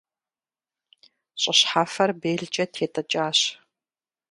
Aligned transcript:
ЩӀы 1.41 1.53
щхьэфэр 1.59 2.11
белкӀэ 2.21 2.65
тетӀыкӀащ. 2.73 3.39